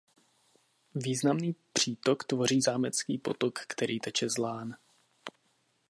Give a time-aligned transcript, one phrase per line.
[0.95, 4.77] Významný přítok tvoří Zámecký potok který teče z Lán.